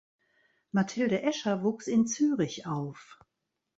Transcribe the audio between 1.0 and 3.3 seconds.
Escher wuchs in Zürich auf.